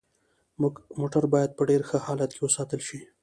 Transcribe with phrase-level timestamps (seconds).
[0.99, 2.99] موټر باید په ډیر ښه حالت کې وساتل شي